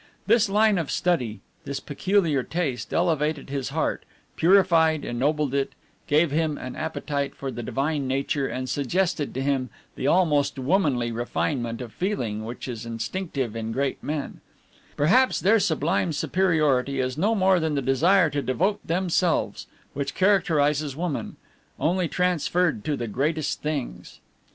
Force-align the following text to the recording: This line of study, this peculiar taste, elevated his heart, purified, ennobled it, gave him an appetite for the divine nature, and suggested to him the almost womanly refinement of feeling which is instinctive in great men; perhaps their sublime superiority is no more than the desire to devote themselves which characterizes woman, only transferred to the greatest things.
This 0.25 0.49
line 0.49 0.79
of 0.79 0.89
study, 0.89 1.41
this 1.63 1.79
peculiar 1.79 2.41
taste, 2.41 2.91
elevated 2.91 3.51
his 3.51 3.69
heart, 3.69 4.03
purified, 4.35 5.05
ennobled 5.05 5.53
it, 5.53 5.73
gave 6.07 6.31
him 6.31 6.57
an 6.57 6.75
appetite 6.75 7.35
for 7.35 7.51
the 7.51 7.61
divine 7.61 8.07
nature, 8.07 8.47
and 8.47 8.67
suggested 8.67 9.31
to 9.35 9.43
him 9.43 9.69
the 9.95 10.07
almost 10.07 10.57
womanly 10.57 11.11
refinement 11.11 11.81
of 11.81 11.93
feeling 11.93 12.43
which 12.45 12.67
is 12.67 12.83
instinctive 12.83 13.55
in 13.55 13.71
great 13.71 14.01
men; 14.01 14.41
perhaps 14.97 15.39
their 15.39 15.59
sublime 15.59 16.11
superiority 16.11 16.99
is 16.99 17.15
no 17.15 17.35
more 17.35 17.59
than 17.59 17.75
the 17.75 17.79
desire 17.83 18.31
to 18.31 18.41
devote 18.41 18.79
themselves 18.83 19.67
which 19.93 20.15
characterizes 20.15 20.95
woman, 20.95 21.35
only 21.79 22.07
transferred 22.07 22.83
to 22.83 22.97
the 22.97 23.05
greatest 23.07 23.61
things. 23.61 24.19